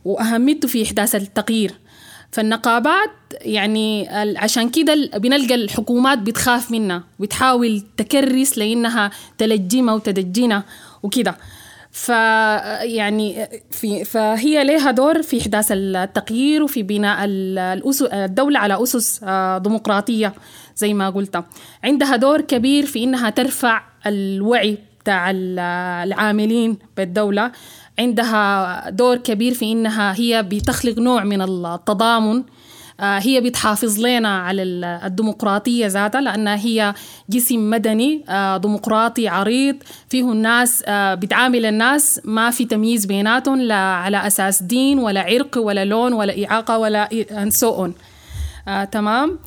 وأهميته 0.05 0.67
في 0.67 0.83
إحداث 0.83 1.15
التغيير. 1.15 1.71
فالنقابات 2.35 3.09
يعني 3.41 4.07
عشان 4.37 4.69
كده 4.69 5.09
بنلقى 5.17 5.55
الحكومات 5.55 6.17
بتخاف 6.17 6.71
منها 6.71 7.03
بتحاول 7.19 7.83
تكرس 7.97 8.57
لإنها 8.57 9.11
تلجمها 9.37 9.93
وتدجينا 9.93 10.63
وكده. 11.03 11.37
ف 11.91 12.09
يعني 12.09 13.47
في 13.71 14.05
فهي 14.05 14.63
لها 14.63 14.91
دور 14.91 15.21
في 15.21 15.41
إحداث 15.41 15.67
التغيير 15.71 16.63
وفي 16.63 16.83
بناء 16.83 17.19
الدولة 17.25 18.59
على 18.59 18.83
أسس 18.83 19.23
ديمقراطية 19.63 20.33
زي 20.75 20.93
ما 20.93 21.09
قلت. 21.09 21.43
عندها 21.83 22.15
دور 22.15 22.41
كبير 22.41 22.85
في 22.85 23.03
إنها 23.03 23.29
ترفع 23.29 23.81
الوعي 24.05 24.77
بتاع 25.01 25.31
العاملين 26.03 26.77
بالدولة. 26.97 27.51
عندها 27.99 28.89
دور 28.89 29.17
كبير 29.17 29.53
في 29.53 29.71
إنها 29.71 30.13
هي 30.15 30.43
بتخلق 30.43 30.99
نوع 30.99 31.23
من 31.23 31.41
التضامن. 31.41 32.43
هي 32.99 33.41
بتحافظ 33.41 33.99
لنا 33.99 34.37
على 34.39 34.63
الديمقراطية 35.05 35.87
ذاتها 35.87 36.21
لأنها 36.21 36.55
هي 36.55 36.93
جسم 37.29 37.69
مدني 37.69 38.25
ديمقراطي 38.61 39.27
عريض. 39.27 39.75
فيه 40.09 40.31
الناس 40.31 40.83
بتعامل 40.89 41.65
الناس 41.65 42.21
ما 42.23 42.49
في 42.49 42.65
تمييز 42.65 43.05
بيناتهم 43.05 43.61
لا 43.61 43.75
على 43.75 44.27
أساس 44.27 44.63
دين 44.63 44.99
ولا 44.99 45.21
عرق 45.21 45.57
ولا 45.57 45.85
لون 45.85 46.13
ولا 46.13 46.45
إعاقة 46.45 46.77
ولا 46.77 47.09
so 47.49 47.87
on. 47.87 47.91
تمام. 48.91 49.39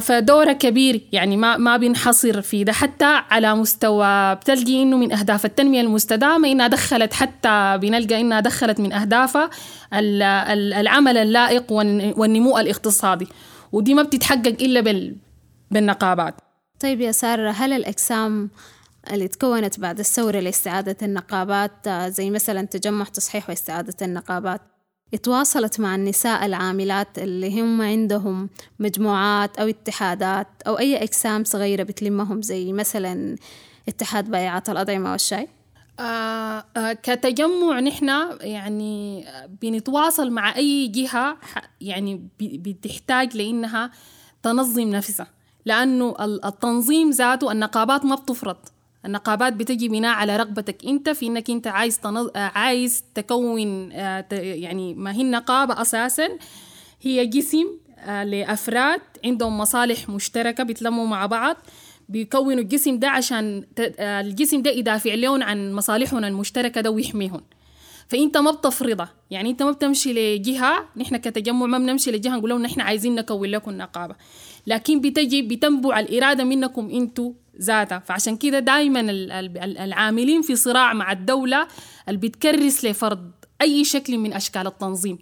فدورة 0.00 0.52
كبير 0.52 1.00
يعني 1.12 1.36
ما 1.36 1.56
ما 1.56 1.76
بينحصر 1.76 2.42
في 2.42 2.64
ده 2.64 2.72
حتى 2.72 3.04
على 3.04 3.54
مستوى 3.54 4.34
بتلقي 4.34 4.82
إنه 4.82 4.96
من 4.96 5.12
أهداف 5.12 5.44
التنمية 5.44 5.80
المستدامة 5.80 6.48
إنها 6.48 6.66
دخلت 6.66 7.12
حتى 7.12 7.78
بنلقى 7.82 8.20
إنها 8.20 8.40
دخلت 8.40 8.80
من 8.80 8.92
اهدافها 8.92 9.50
العمل 9.92 11.16
اللائق 11.16 11.72
والنمو 11.72 12.58
الاقتصادي. 12.58 13.26
ودي 13.72 13.94
ما 13.94 14.02
بتتحقق 14.02 14.56
إلا 14.60 14.80
بال 14.80 15.16
بالنقابات. 15.70 16.34
طيب 16.80 17.00
يا 17.00 17.12
سارة 17.12 17.50
هل 17.50 17.72
الأجسام 17.72 18.50
اللي 19.12 19.28
تكونت 19.28 19.80
بعد 19.80 19.98
الثورة 19.98 20.40
لإستعادة 20.40 20.96
النقابات 21.02 21.88
زي 21.88 22.30
مثلا 22.30 22.66
تجمع 22.66 23.04
تصحيح 23.04 23.50
واستعادة 23.50 23.94
النقابات 24.02 24.60
اتواصلت 25.14 25.80
مع 25.80 25.94
النساء 25.94 26.46
العاملات 26.46 27.18
اللي 27.18 27.60
هم 27.62 27.82
عندهم 27.82 28.50
مجموعات 28.78 29.58
أو 29.58 29.68
اتحادات 29.68 30.46
أو 30.66 30.78
أي 30.78 31.02
أجسام 31.02 31.44
صغيرة 31.44 31.82
بتلمهم 31.82 32.42
زي 32.42 32.72
مثلا 32.72 33.36
اتحاد 33.88 34.30
بائعات 34.30 34.70
الأطعمة 34.70 35.12
والشاي؟ 35.12 35.48
آه 36.00 36.64
آه 36.76 36.92
كتجمع 36.92 37.80
نحن 37.80 38.08
يعني 38.40 39.26
بنتواصل 39.62 40.30
مع 40.30 40.56
أي 40.56 40.88
جهة 40.88 41.36
يعني 41.80 42.28
بتحتاج 42.40 43.36
لأنها 43.36 43.90
تنظم 44.42 44.88
نفسها 44.88 45.26
لأنه 45.64 46.14
التنظيم 46.20 47.10
ذاته 47.10 47.52
النقابات 47.52 48.04
ما 48.04 48.14
بتفرض. 48.14 48.56
النقابات 49.06 49.52
بتجي 49.52 49.88
بناء 49.88 50.14
على 50.14 50.36
رغبتك 50.36 50.84
انت 50.86 51.08
في 51.10 51.26
انك 51.26 51.50
انت 51.50 51.66
عايز 51.66 51.98
تنظ... 52.00 52.30
عايز 52.36 53.04
تكون 53.14 53.60
يعني 54.32 54.94
ما 54.94 55.12
هي 55.12 55.20
النقابة 55.20 55.82
أساسا 55.82 56.28
هي 57.02 57.26
جسم 57.26 57.66
لأفراد 58.06 59.00
عندهم 59.24 59.58
مصالح 59.58 60.08
مشتركة 60.08 60.64
بيتلموا 60.64 61.06
مع 61.06 61.26
بعض 61.26 61.56
بيكونوا 62.08 62.60
الجسم 62.60 62.98
ده 62.98 63.08
عشان 63.10 63.64
الجسم 64.00 64.62
ده 64.62 64.70
يدافع 64.70 65.14
لهم 65.14 65.42
عن 65.42 65.72
مصالحهم 65.72 66.24
المشتركة 66.24 66.80
ده 66.80 66.90
ويحميهم. 66.90 67.40
فإنت 68.08 68.36
ما 68.36 68.50
بتفرضها 68.50 69.12
يعني 69.30 69.50
إنت 69.50 69.62
ما 69.62 69.70
بتمشي 69.70 70.12
لجهة 70.12 70.84
نحن 70.96 71.16
كتجمع 71.16 71.66
ما 71.66 71.78
بنمشي 71.78 72.10
لجهة 72.10 72.36
نقول 72.36 72.50
لهم 72.50 72.62
نحن 72.62 72.80
عايزين 72.80 73.14
نكون 73.14 73.48
لكم 73.48 73.70
نقابة. 73.70 74.14
لكن 74.66 75.00
بتجي 75.00 75.42
بتنبع 75.42 76.00
الإرادة 76.00 76.44
منكم 76.44 76.90
أنتوا 76.90 77.32
ذاتها. 77.60 77.98
فعشان 77.98 78.36
كده 78.36 78.58
دائما 78.58 79.00
العاملين 79.84 80.42
في 80.42 80.56
صراع 80.56 80.92
مع 80.92 81.12
الدولة 81.12 81.66
اللي 82.08 82.20
بتكرس 82.20 82.84
لفرض 82.84 83.30
أي 83.62 83.84
شكل 83.84 84.18
من 84.18 84.32
أشكال 84.32 84.66
التنظيم. 84.66 85.18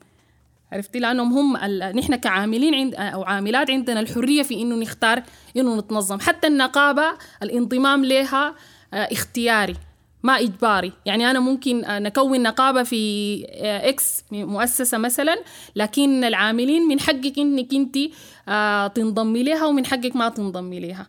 عرفتي؟ 0.73 0.99
لأنهم 0.99 1.33
هم 1.33 1.57
نحن 1.99 2.17
كعاملين 2.17 2.75
عند 2.75 2.95
أو 2.95 3.23
عاملات 3.23 3.71
عندنا 3.71 4.01
الحرية 4.01 4.43
في 4.43 4.63
إنه 4.63 4.77
نختار 4.77 5.23
إنه 5.57 5.77
نتنظم. 5.77 6.21
حتى 6.21 6.47
النقابة 6.47 7.05
الانضمام 7.43 8.05
لها 8.05 8.55
اختياري. 8.93 9.75
ما 10.23 10.41
إجباري. 10.41 10.93
يعني 11.07 11.31
أنا 11.31 11.41
ممكن 11.41 11.83
نكون 11.89 12.43
نقابة 12.43 12.83
في 12.83 13.45
إكس 13.63 14.25
مؤسسة 14.33 14.99
مثلا 14.99 15.37
لكن 15.77 16.25
العاملين 16.25 16.83
من 16.83 17.01
حقك 17.01 17.39
إنك 17.39 17.75
أنت 17.75 17.99
تنضمي 18.97 19.43
لها 19.43 19.67
ومن 19.67 19.87
حقك 19.87 20.17
ما 20.17 20.29
تنضمي 20.29 20.81
لها. 20.81 21.09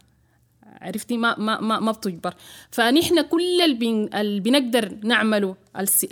عرفتي؟ 0.81 1.17
ما 1.17 1.35
ما 1.39 1.61
ما, 1.61 1.79
ما 1.79 1.91
بتجبر. 1.91 2.33
فنحن 2.71 3.21
كل 3.21 3.61
اللي, 3.61 4.09
اللي 4.13 4.39
بنقدر 4.39 4.97
نعمله 5.03 5.55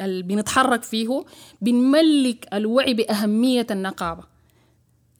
اللي 0.02 0.24
بنتحرك 0.24 0.84
فيه 0.84 1.24
بنملك 1.62 2.48
الوعي 2.54 2.94
بأهمية 2.94 3.68
النقابة. 3.72 4.31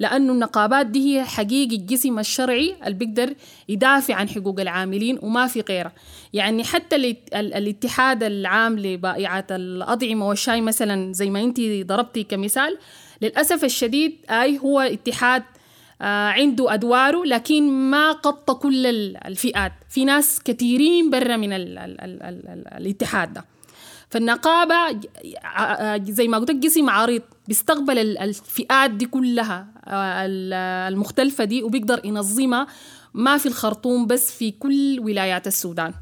لأنه 0.02 0.34
النقابات 0.34 0.86
دي 0.86 1.00
هي 1.20 1.24
حقيقي 1.24 1.76
الجسم 1.76 2.20
الشرعي 2.20 2.76
اللي 2.86 2.94
بيقدر 2.98 3.34
يدافع 3.70 4.16
عن 4.16 4.30
حقوق 4.30 4.60
العاملين 4.60 5.20
وما 5.22 5.48
في 5.48 5.62
غيره. 5.70 5.92
يعني 6.34 6.64
حتى 6.64 6.96
الاتحاد 7.34 8.24
العام 8.24 8.80
لبائعات 8.80 9.52
الأطعمة 9.52 10.28
والشاي 10.28 10.62
مثلا 10.62 11.14
زي 11.14 11.30
ما 11.30 11.42
أنت 11.42 11.62
ضربتي 11.62 12.24
كمثال 12.24 12.78
للأسف 13.22 13.64
الشديد 13.64 14.18
أي 14.30 14.60
هو 14.60 14.80
اتحاد 14.80 15.44
آه، 16.02 16.28
عنده 16.30 16.74
أدواره 16.74 17.26
لكن 17.26 17.70
ما 17.70 18.12
قط 18.12 18.52
كل 18.52 18.86
الفئات. 19.26 19.72
في 19.90 20.06
ناس 20.06 20.44
كثيرين 20.44 21.10
برا 21.10 21.38
من 21.38 21.54
ال 21.54 21.78
ال 21.78 22.02
ال 22.02 22.24
ال 22.24 22.48
ال 22.50 22.68
الاتحاد 22.78 23.34
ده. 23.34 23.46
فالنقابة 24.10 25.00
زي 26.12 26.28
ما 26.28 26.38
قلت 26.38 26.66
قسم 26.66 26.90
عريض. 26.90 27.22
بيستقبل 27.52 28.18
الفئات 28.18 28.92
دي 28.92 29.06
كلها 29.06 29.68
آه، 29.88 30.88
المختلفة 30.88 31.44
دي 31.44 31.64
وبيقدر 31.64 32.02
ينظمها 32.06 32.68
ما 33.14 33.38
في 33.38 33.46
الخرطوم 33.46 34.08
بس 34.08 34.32
في 34.32 34.52
كل 34.52 35.00
ولايات 35.00 35.48
السودان. 35.48 35.94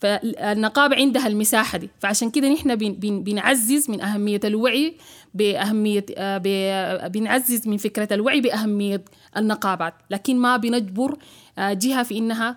فالنقابة 0.00 0.96
عندها 0.96 1.26
المساحة 1.26 1.78
دي. 1.78 1.90
فعشان 2.00 2.30
كده 2.30 2.48
نحن 2.48 2.76
بنعزز 3.24 3.90
من 3.90 4.00
أهمية 4.00 4.40
الوعي 4.44 4.96
بأهمية 5.34 6.06
آه، 6.16 7.06
بنعزز 7.08 7.68
من 7.68 7.76
فكرة 7.76 8.14
الوعي 8.14 8.40
بأهمية 8.40 9.04
النقابات. 9.36 9.94
لكن 10.10 10.38
ما 10.38 10.56
بنجبر 10.56 11.18
آه، 11.58 11.72
جهة 11.72 12.02
في 12.02 12.18
إنها 12.18 12.56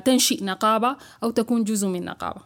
تنشئ 0.00 0.44
نقابة 0.44 0.96
أو 1.22 1.30
تكون 1.30 1.64
جزء 1.64 1.88
من 1.88 2.04
نقابة. 2.04 2.40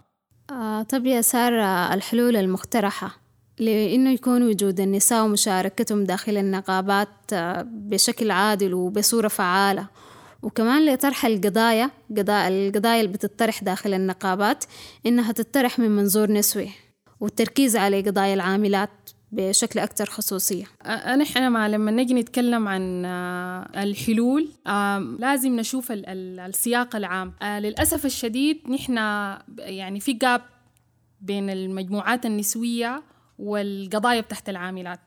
آه 0.50 0.82
طب 0.82 1.06
يا 1.06 1.20
سارة 1.20 1.94
الحلول 1.94 2.36
المقترحة 2.36 3.19
لإنه 3.60 4.10
يكون 4.10 4.42
وجود 4.42 4.80
النساء 4.80 5.24
ومشاركتهم 5.24 6.04
داخل 6.04 6.36
النقابات 6.36 7.08
آه 7.32 7.62
بشكل 7.62 8.30
عادل 8.30 8.74
وبصورة 8.74 9.28
فعالة. 9.28 9.88
وكمان 10.42 10.86
لطرح 10.86 11.26
القضايا 11.26 11.90
القضايا 12.28 13.00
اللي 13.00 13.12
بتطرح 13.12 13.64
داخل 13.64 13.94
النقابات 13.94 14.64
إنها 15.06 15.32
تطرح 15.32 15.78
من 15.78 15.90
منظور 15.90 16.32
نسوي 16.32 16.68
والتركيز 17.20 17.76
على 17.76 18.00
قضايا 18.00 18.34
العاملات 18.34 18.90
بشكل 19.32 19.80
أكثر 19.80 20.06
خصوصية. 20.06 20.64
نحن 21.20 21.46
ما 21.46 21.68
لما 21.68 21.90
نجي 21.90 22.14
نتكلم 22.14 22.68
عن 22.68 23.04
الحلول 23.76 24.48
لازم 25.18 25.56
نشوف 25.56 25.86
السياق 25.92 26.96
العام. 26.96 27.32
للأسف 27.42 28.06
الشديد 28.06 28.70
نحن 28.70 28.96
يعني 29.58 30.00
في 30.00 30.12
جاب 30.12 30.42
بين 31.20 31.50
المجموعات 31.50 32.26
النسوية 32.26 33.02
والقضايا 33.40 34.20
بتاعت 34.20 34.48
العاملات. 34.48 35.00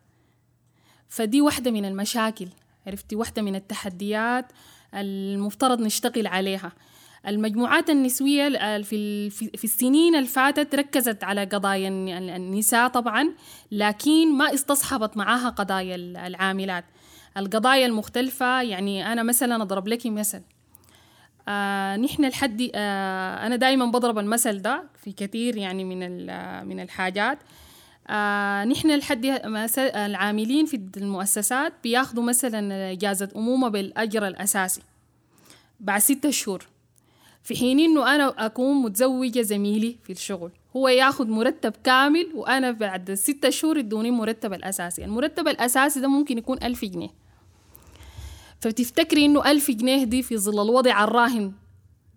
فدي 1.10 1.42
واحدة 1.42 1.72
من 1.72 1.86
المشاكل 1.86 2.48
عرفتي؟ 2.88 3.16
واحدة 3.16 3.42
من 3.42 3.56
التحديات 3.56 4.46
المفترض 4.94 5.82
نشتغل 5.82 6.28
عليها. 6.28 6.72
المجموعات 7.28 7.90
النسوية 7.90 8.82
في 8.82 9.64
السنين 9.64 10.16
اللي 10.16 10.28
فاتت 10.28 10.76
ركزت 10.76 11.24
على 11.24 11.44
قضايا 11.46 11.88
النساء 12.36 12.88
طبعا 12.88 13.30
لكن 13.72 14.38
ما 14.38 14.54
استصحبت 14.54 15.18
معاها 15.18 15.50
قضايا 15.50 15.96
العاملات. 16.28 16.86
القضايا 17.38 17.86
المختلفة 17.86 18.62
يعني 18.62 19.12
أنا 19.12 19.24
مثلا 19.24 19.62
أضرب 19.62 19.88
لك 19.88 20.06
مثل. 20.06 20.42
آه 21.48 21.96
نحن 21.96 22.26
الحد 22.26 22.70
آه 22.76 23.48
أنا 23.48 23.56
دائما 23.56 23.86
بضرب 23.86 24.20
المثل 24.20 24.62
ده 24.62 24.84
في 25.04 25.12
كثير 25.12 25.58
يعني 25.58 25.84
من 25.84 26.00
من 26.68 26.80
الحاجات. 26.80 27.40
آه 28.08 28.64
نحن 28.66 28.92
الحد 28.92 29.26
العاملين 29.96 30.66
في 30.66 30.82
المؤسسات 30.98 31.74
بياخذوا 31.84 32.24
مثلا 32.24 32.92
إجازة 32.92 33.30
أمومة 33.36 33.68
بالأجر 33.70 34.28
الأساسي 34.28 34.82
بعد 35.80 36.02
ستة 36.02 36.32
شهور. 36.32 36.68
في 37.44 37.56
حين 37.56 37.80
إنه 37.80 38.16
أنا 38.16 38.46
أكون 38.46 38.76
متزوجة 38.82 39.42
زميلي 39.42 39.98
في 40.04 40.12
الشغل 40.12 40.52
هو 40.76 40.88
ياخذ 40.88 41.28
مرتب 41.28 41.74
كامل 41.84 42.32
وأنا 42.36 42.72
بعد 42.72 43.14
ستة 43.14 43.50
شهور 43.50 43.78
يدوني 43.78 44.10
المرتب 44.10 44.54
الأساسي. 44.54 45.06
المرتب 45.06 45.48
الأساسي 45.48 46.00
ده 46.00 46.08
ممكن 46.08 46.38
يكون 46.38 46.64
ألف 46.64 46.86
جنيه. 46.86 47.10
فتفتكري 48.62 49.26
إنه 49.26 49.52
ألف 49.52 49.72
جنيه 49.72 50.04
دي 50.04 50.24
في 50.24 50.38
ظل 50.38 50.62
الوضع 50.62 51.04
الراهن 51.04 51.52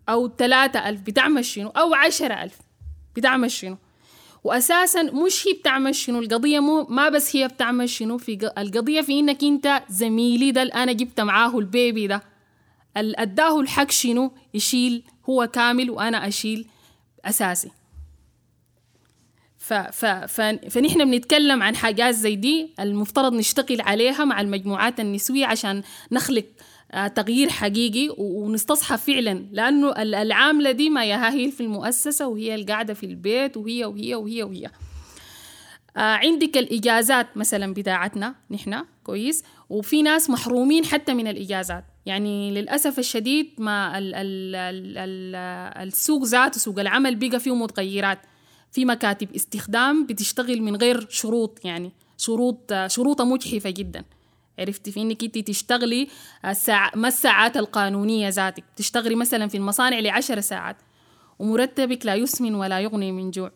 أو 0.09 0.29
ثلاثة 0.37 0.89
ألف 0.89 1.01
بتعمل 1.01 1.45
شنو 1.45 1.69
أو 1.69 1.93
عشرة 1.93 2.33
ألف 2.43 2.57
بتعمل 3.15 3.51
شنو 3.51 3.77
واساسا 4.47 5.03
مش 5.03 5.47
هي 5.47 5.53
بتعمل 5.53 5.95
شنو 5.95 6.19
القضية 6.19 6.59
مو 6.59 6.83
ما 6.89 7.09
بس 7.09 7.35
هي 7.35 7.47
بتعمل 7.47 7.89
شنو 7.89 8.17
في 8.17 8.51
القضية 8.57 9.01
في 9.01 9.19
إنك 9.19 9.43
أنت 9.43 9.83
زميلي 9.89 10.51
ده 10.51 10.61
اللي 10.61 10.73
أنا 10.73 10.91
جبت 10.91 11.21
معاه 11.21 11.57
البيبي 11.57 12.07
ده. 12.07 12.23
أداه 12.97 13.59
الحق 13.59 13.91
شنو؟ 13.91 14.31
يشيل 14.53 15.03
هو 15.29 15.47
كامل 15.47 15.89
وأنا 15.89 16.27
أشيل 16.27 16.67
أساسي. 17.25 17.71
ف 19.57 19.73
ف 19.73 20.05
فنحن 20.69 21.11
بنتكلم 21.11 21.63
عن 21.63 21.75
حاجات 21.75 22.15
زي 22.15 22.35
دي 22.35 22.69
المفترض 22.79 23.33
نشتغل 23.33 23.81
عليها 23.81 24.25
مع 24.25 24.41
المجموعات 24.41 24.99
النسوية 24.99 25.45
عشان 25.45 25.83
نخلق 26.11 26.45
تغيير 27.15 27.49
حقيقي 27.49 28.15
ونستصحى 28.17 28.97
فعلا 28.97 29.45
لأنه 29.51 29.91
العاملة 30.01 30.71
دي 30.71 30.89
ما 30.89 31.05
ياها 31.05 31.33
هي 31.33 31.51
في 31.51 31.61
المؤسسة 31.61 32.27
وهي 32.27 32.55
القاعدة 32.55 32.93
في 32.93 33.05
البيت 33.05 33.57
وهي 33.57 33.85
وهي 33.85 34.15
وهي 34.15 34.43
وهي. 34.43 34.65
آه 35.97 35.99
عندك 35.99 36.57
الإجازات 36.57 37.37
مثلا 37.37 37.73
بتاعتنا 37.73 38.35
نحن 38.51 38.83
كويس؟ 39.03 39.43
وفي 39.69 40.01
ناس 40.01 40.29
محرومين 40.29 40.85
حتى 40.85 41.13
من 41.13 41.27
الإجازات. 41.27 41.83
يعني 42.05 42.51
للأسف 42.51 42.99
الشديد 42.99 43.49
ما 43.57 43.97
ال 43.97 44.15
ال 44.15 44.55
ال 44.55 44.97
ال 44.97 45.35
السوق 45.87 46.23
ذاته 46.23 46.59
سوق 46.59 46.79
العمل 46.79 47.15
بقى 47.15 47.39
فيه 47.39 47.55
متغيرات. 47.55 48.19
في 48.71 48.85
مكاتب 48.85 49.35
استخدام 49.35 50.05
بتشتغل 50.05 50.61
من 50.61 50.75
غير 50.75 51.07
شروط 51.09 51.59
يعني 51.65 51.91
شروط 52.17 52.73
شروطها 52.87 53.23
مجحفة 53.23 53.69
جدا. 53.69 54.03
عرفتي 54.59 54.91
في 54.91 55.01
انك 55.01 55.23
انت 55.23 55.37
تشتغلي 55.37 56.07
الساعة 56.45 56.91
ما 56.95 57.07
الساعات 57.07 57.57
القانونية 57.57 58.29
ذاتك؟ 58.29 58.63
تشتغلي 58.75 59.15
مثلا 59.15 59.47
في 59.47 59.57
المصانع 59.57 59.99
لعشر 59.99 60.41
ساعات 60.41 60.77
ومرتبك 61.39 62.05
لا 62.05 62.15
يسمن 62.15 62.55
ولا 62.55 62.79
يغني 62.79 63.11
من 63.11 63.31
جوع. 63.31 63.51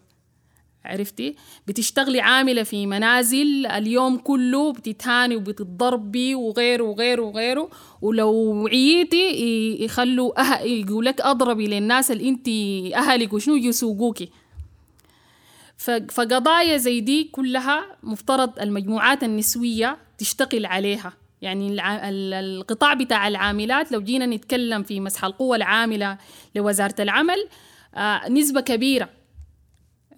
عرفتي؟ 0.86 1.36
بتشتغلي 1.68 2.22
عاملة 2.22 2.64
في 2.64 2.88
منازل 2.88 3.66
اليوم 3.66 4.18
كله 4.18 4.74
بتتهاني 4.74 5.36
وبتتضربي 5.36 6.36
وغيره 6.36 6.84
وغيره 6.84 7.22
وغيره 7.22 7.70
ولو 8.02 8.68
عييتي 8.68 9.84
يخلوا 9.84 10.42
أه... 10.42 10.62
يقول 10.62 11.06
لك 11.06 11.22
أضربي 11.22 11.68
للناس 11.68 12.12
اللي 12.12 12.30
أنت 12.30 12.48
أهلك 12.96 13.34
وشنو 13.34 13.56
يسوقوكي. 13.56 14.30
فقضايا 16.10 16.78
زي 16.78 17.00
دي 17.00 17.24
كلها 17.24 17.86
مفترض 18.04 18.60
المجموعات 18.60 19.24
النسوية 19.24 19.98
تشتغل 20.22 20.66
عليها. 20.66 21.14
يعني 21.42 21.78
القطاع 22.40 22.94
بتاع 22.94 23.28
العاملات 23.28 23.92
لو 23.92 24.02
جينا 24.02 24.26
نتكلم 24.26 24.84
في 24.84 25.00
مسح 25.00 25.26
القوة 25.26 25.56
العاملة 25.56 26.18
لوزارة 26.56 26.96
العمل 27.00 27.48
آه، 27.96 28.30
نسبة 28.30 28.62
كبيرة 28.62 29.10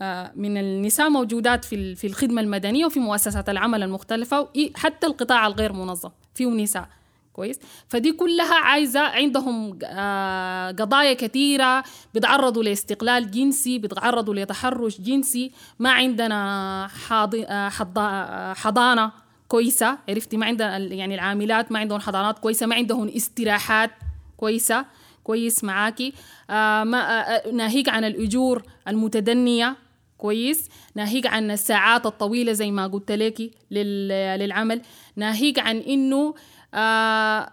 آه، 0.01 0.31
من 0.35 0.57
النساء 0.57 1.09
موجودات 1.09 1.65
في 1.65 1.95
في 1.95 2.07
الخدمة 2.07 2.41
المدنية 2.41 2.85
وفي 2.85 2.99
مؤسسات 2.99 3.49
العمل 3.49 3.83
المختلفة 3.83 4.49
حتى 4.75 5.07
القطاع 5.07 5.47
الغير 5.47 5.73
منظم 5.73 6.09
فيه 6.35 6.47
نساء. 6.47 6.87
كويس؟ 7.33 7.59
فدي 7.87 8.11
كلها 8.11 8.55
عايزة 8.55 8.99
عندهم 8.99 9.79
آه، 9.83 10.71
قضايا 10.71 11.13
كثيرة 11.13 11.83
بيتعرضوا 12.13 12.63
لاستقلال 12.63 13.31
جنسي 13.31 13.77
بيتعرضوا 13.77 14.35
لتحرش 14.35 15.01
جنسي 15.01 15.51
ما 15.79 15.91
عندنا 15.91 16.87
حضانة. 18.53 19.22
كويسة 19.53 19.97
عرفتي؟ 20.09 20.37
ما 20.37 20.45
عندنا 20.45 20.77
يعني 20.77 21.15
العاملات 21.15 21.71
ما 21.71 21.79
عندهم 21.79 21.99
حضانات 21.99 22.39
كويسة 22.39 22.65
ما 22.65 22.75
عندهم 22.75 23.07
استراحات 23.07 23.91
كويسة. 24.37 24.85
كويس 25.23 25.63
معاكي 25.63 26.13
آه 26.49 26.83
ما 26.83 26.97
آه 27.37 27.51
ناهيك 27.51 27.89
عن 27.89 28.03
الأجور 28.03 28.63
المتدنية. 28.87 29.75
كويس. 30.17 30.69
ناهيك 30.95 31.27
عن 31.27 31.51
الساعات 31.51 32.05
الطويلة 32.05 32.53
زي 32.53 32.71
ما 32.71 32.87
قلت 32.87 33.11
لك 33.11 33.51
للعمل. 33.71 34.81
ناهيك 35.15 35.59
عن 35.59 35.77
إنه 35.77 36.35
آه 36.73 37.49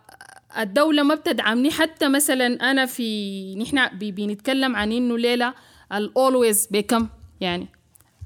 الدولة 0.58 1.02
ما 1.02 1.14
بتدعمني. 1.14 1.70
حتى 1.70 2.08
مثلا 2.08 2.70
أنا 2.70 2.86
في 2.86 3.54
نحن 3.54 3.88
بنتكلم 3.98 4.76
عن 4.76 4.92
إنه 4.92 5.18
ليلة 5.18 5.54
ال 5.92 6.03
Always 6.03 6.68
بكم 6.70 7.08
يعني 7.40 7.68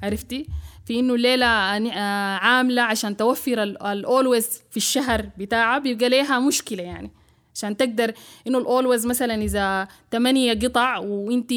عرفتي؟ 0.02 0.46
في 0.84 1.00
إنه 1.00 1.16
ليلة 1.16 1.46
عاملة 1.46 2.82
عشان 2.82 3.16
توفر 3.16 3.62
ال 3.62 3.77
Always 3.77 4.62
في 4.70 4.76
الشهر 4.76 5.26
بتاعها 5.38 5.78
بيبقى 5.78 6.08
ليها 6.08 6.38
مشكلة 6.38 6.82
يعني. 6.82 7.10
عشان 7.54 7.76
تقدر 7.76 8.12
إنه 8.46 8.58
ال 8.58 8.65
Always 8.65 9.06
مثلا 9.06 9.34
إذا 9.34 9.88
ثمانية 10.12 10.52
قطع 10.54 10.98
وإنت 10.98 11.52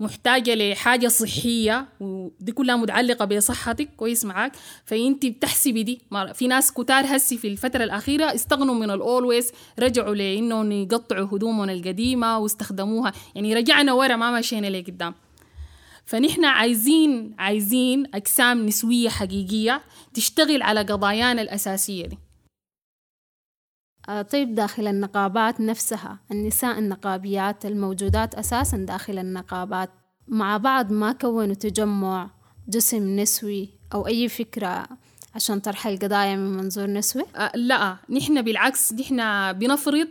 محتاجة 0.00 0.54
لحاجة 0.54 1.08
صحية 1.08 1.88
ودي 2.00 2.52
كلها 2.52 2.76
متعلقة 2.76 3.24
بصحتك 3.24 3.88
كويس 3.96 4.24
معاك. 4.24 4.52
فإنت 4.84 5.26
بتحسبي 5.26 5.82
دي. 5.82 6.00
في 6.34 6.46
ناس 6.46 6.72
كتار 6.72 7.04
هسي 7.06 7.38
في 7.38 7.48
الفترة 7.48 7.84
الأخيرة 7.84 8.34
استغنوا 8.34 8.74
من 8.74 8.90
الاولويز 8.90 9.52
رجعوا 9.78 10.14
لإنهم 10.14 10.72
يقطعوا 10.72 11.26
هدومهم 11.32 11.70
القديمة 11.70 12.38
واستخدموها. 12.38 13.12
يعني 13.34 13.54
رجعنا 13.54 13.92
ورا 13.92 14.16
ما 14.16 14.38
مشينا 14.38 14.66
لقدام. 14.66 15.14
فنحن 16.12 16.44
عايزين 16.44 17.34
عايزين 17.38 18.06
أجسام 18.14 18.66
نسوية 18.66 19.08
حقيقية 19.08 19.82
تشتغل 20.14 20.62
على 20.62 20.80
قضايانا 20.80 21.42
الأساسية 21.42 22.06
دي. 22.06 22.18
آه، 24.08 24.22
طيب 24.22 24.54
داخل 24.54 24.86
النقابات 24.86 25.60
نفسها 25.60 26.18
النساء 26.30 26.78
النقابيات 26.78 27.66
الموجودات 27.66 28.34
أساسا 28.34 28.76
داخل 28.76 29.18
النقابات 29.18 29.90
مع 30.28 30.56
بعض 30.56 30.92
ما 30.92 31.12
كونوا 31.12 31.54
تجمع 31.54 32.30
جسم 32.68 33.20
نسوي 33.20 33.68
أو 33.94 34.06
أي 34.06 34.28
فكرة 34.28 34.88
عشان 35.34 35.60
طرح 35.60 35.86
القضايا 35.86 36.36
من 36.36 36.56
منظور 36.56 36.86
نسوي؟ 36.86 37.24
أه 37.36 37.52
لا 37.54 37.96
نحن 38.10 38.42
بالعكس 38.42 38.92
نحن 38.92 39.52
بنفرض 39.52 40.08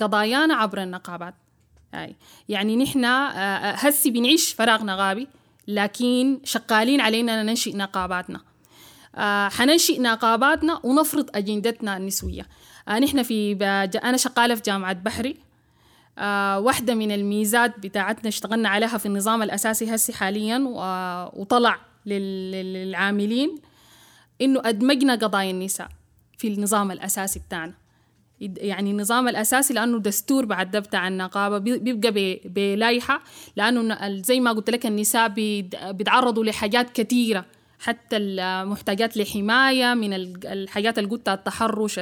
قضايانا 0.00 0.54
عبر 0.54 0.82
النقابات. 0.82 1.34
يعني 2.48 2.76
نحن 2.76 3.04
آه، 3.04 3.30
آه، 3.30 3.72
هسي 3.74 4.10
بنعيش 4.10 4.52
فراغ 4.52 4.84
نقابي 4.84 5.28
لكن 5.68 6.40
شغالين 6.44 7.00
علينا 7.00 7.42
ننشئ 7.42 7.76
نقاباتنا. 7.76 8.40
حننشئ 9.48 10.00
نقاباتنا 10.00 10.80
ونفرض 10.84 11.30
أجندتنا 11.34 11.96
النسوية. 11.96 12.46
آه 12.88 12.98
نحن 12.98 13.22
في 13.22 13.52
أنا 14.04 14.16
شغالة 14.16 14.54
في 14.54 14.62
جامعة 14.62 14.92
بحري. 14.92 15.36
آه 16.18 16.58
واحدة 16.58 16.94
من 16.94 17.12
الميزات 17.12 17.78
بتاعتنا 17.78 18.28
اشتغلنا 18.28 18.68
عليها 18.68 18.98
في 18.98 19.06
النظام 19.06 19.42
الأساسي 19.42 19.94
هسي 19.94 20.12
حاليا 20.12 20.64
وطلع 21.32 21.80
للعاملين 22.06 23.58
إنه 24.40 24.60
أدمجنا 24.64 25.14
قضايا 25.14 25.50
النساء 25.50 25.88
في 26.38 26.48
النظام 26.48 26.90
الأساسي 26.90 27.40
بتاعنا. 27.48 27.74
يعني 28.40 28.90
النظام 28.90 29.28
الأساسي 29.28 29.74
لأنه 29.74 29.98
دستور 29.98 30.44
بعد 30.44 30.76
بتاع 30.76 31.08
النقابة 31.08 31.58
بيبقى 31.58 32.40
بلايحة 32.44 33.20
لأنه 33.56 33.98
زي 34.22 34.40
ما 34.40 34.52
قلت 34.52 34.70
لك 34.70 34.86
النساء 34.86 35.28
بيتعرضوا 35.92 36.44
لحاجات 36.44 36.90
كثيرة 36.90 37.44
حتى 37.80 38.16
المحتاجات 38.16 39.16
لحماية 39.16 39.94
من 39.94 40.12
الحاجات 40.44 40.98
اللي 40.98 41.10
قلتها 41.10 41.34
التحرش 41.34 42.00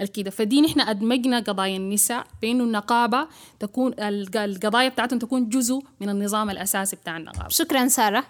الكده 0.00 0.30
فدي 0.30 0.60
نحن 0.60 0.80
أدمجنا 0.80 1.38
قضايا 1.40 1.76
النساء 1.76 2.26
بأنه 2.42 2.64
النقابة 2.64 3.26
تكون 3.60 3.94
القضايا 3.98 4.88
بتاعتهم 4.88 5.18
تكون 5.18 5.48
جزء 5.48 5.80
من 6.00 6.08
النظام 6.08 6.50
الأساسي 6.50 6.96
بتاع 6.96 7.16
النقابة. 7.16 7.48
شكرا 7.48 7.88
سارة. 7.88 8.24